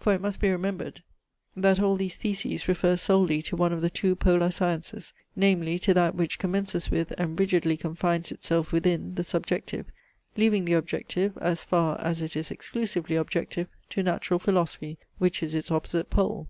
For 0.00 0.14
it 0.14 0.22
must 0.22 0.40
be 0.40 0.48
remembered, 0.50 1.02
that 1.54 1.78
all 1.78 1.94
these 1.96 2.16
Theses 2.16 2.68
refer 2.68 2.96
solely 2.96 3.42
to 3.42 3.54
one 3.54 3.70
of 3.70 3.82
the 3.82 3.90
two 3.90 4.16
Polar 4.16 4.50
Sciences, 4.50 5.12
namely, 5.36 5.78
to 5.80 5.92
that 5.92 6.14
which 6.14 6.38
commences 6.38 6.90
with, 6.90 7.10
and 7.18 7.38
rigidly 7.38 7.76
confines 7.76 8.32
itself 8.32 8.72
within, 8.72 9.14
the 9.16 9.24
subjective, 9.24 9.84
leaving 10.38 10.64
the 10.64 10.72
objective 10.72 11.36
(as 11.38 11.62
far 11.62 12.00
as 12.00 12.22
it 12.22 12.34
is 12.34 12.50
exclusively 12.50 13.16
objective) 13.16 13.68
to 13.90 14.02
natural 14.02 14.38
philosophy, 14.38 14.96
which 15.18 15.42
is 15.42 15.52
its 15.54 15.70
opposite 15.70 16.08
pole. 16.08 16.48